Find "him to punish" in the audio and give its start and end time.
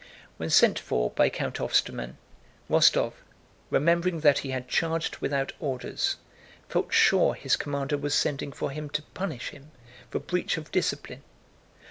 8.71-9.49